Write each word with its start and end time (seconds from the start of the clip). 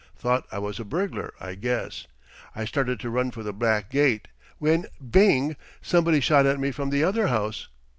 Thought 0.17 0.47
I 0.51 0.57
was 0.57 0.79
a 0.79 0.83
burglar, 0.83 1.31
I 1.39 1.53
guess. 1.53 2.07
I 2.55 2.65
started 2.65 2.99
to 3.01 3.11
run 3.11 3.29
for 3.29 3.43
the 3.43 3.53
back 3.53 3.91
gate, 3.91 4.29
when 4.57 4.87
bing! 4.99 5.55
somebody 5.79 6.19
shot 6.21 6.47
at 6.47 6.59
me 6.59 6.71
from 6.71 6.89
the 6.89 7.03
other 7.03 7.27
house. 7.27 7.67